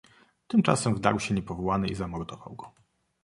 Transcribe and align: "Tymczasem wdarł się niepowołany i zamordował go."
"Tymczasem 0.47 0.95
wdarł 0.95 1.19
się 1.19 1.33
niepowołany 1.33 1.87
i 1.87 1.95
zamordował 1.95 2.55
go." 2.55 2.71